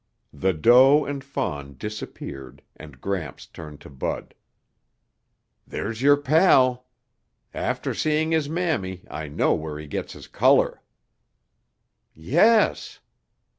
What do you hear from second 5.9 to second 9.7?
your pal. After seeing his mammy, I know